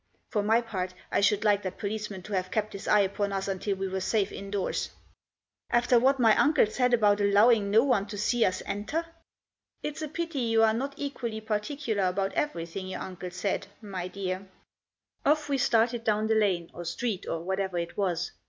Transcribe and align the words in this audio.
For 0.31 0.41
my 0.41 0.61
part 0.61 0.95
I 1.11 1.21
should 1.21 1.43
like 1.43 1.61
that 1.61 1.77
policeman 1.77 2.23
to 2.23 2.33
have 2.33 2.49
kept 2.49 2.73
his 2.73 2.87
eye 2.87 3.01
upon 3.01 3.31
us 3.31 3.47
until 3.47 3.75
we 3.75 3.87
were 3.87 3.99
safe 4.01 4.31
indoors."" 4.31 4.89
After 5.79 5.99
what 5.99 6.17
my 6.19 6.35
uncle 6.41 6.65
said 6.65 6.91
about 6.95 7.21
allowing 7.21 7.69
no 7.69 7.83
one 7.83 8.07
to 8.07 8.17
see 8.17 8.43
us 8.43 8.63
enter?"" 8.65 9.05
Ifs 9.83 10.01
a 10.01 10.07
pity 10.07 10.39
you 10.39 10.63
are 10.63 10.73
not 10.73 10.95
equally 10.97 11.39
particular 11.39 12.05
about 12.05 12.33
everything 12.33 12.87
your 12.87 13.01
uncle 13.01 13.29
said, 13.29 13.67
my 13.79 14.07
dear." 14.07 14.37
Digitized 14.37 14.39
by 14.41 14.41
BETWEEN 14.41 14.49
13 14.49 14.49
& 14.49 14.49
14, 14.49 14.49
ROSEMARY 14.73 14.87
STREET. 14.89 15.19
89 15.19 15.31
Off 15.33 15.49
we 15.49 15.57
started 15.59 16.03
down 16.03 16.27
the 16.27 16.33
lane, 16.33 16.71
or 16.73 16.83
street, 16.83 17.27
or 17.27 17.41
whatever 17.43 17.77
it 17.77 17.95
was. 17.95 18.31